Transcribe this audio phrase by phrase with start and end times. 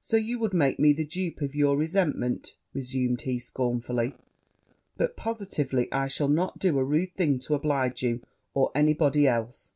[0.00, 4.14] 'So you would make me the dupe of your resentment!' replied he scornfully;
[4.96, 8.22] 'but positively I shall not do a rude thing to oblige you
[8.54, 9.72] or any body else.'